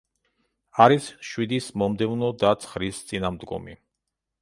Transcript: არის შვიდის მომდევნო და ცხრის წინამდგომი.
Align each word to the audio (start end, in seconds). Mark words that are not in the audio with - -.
არის 0.85 1.09
შვიდის 1.33 1.69
მომდევნო 1.83 2.33
და 2.47 2.57
ცხრის 2.65 3.07
წინამდგომი. 3.11 3.83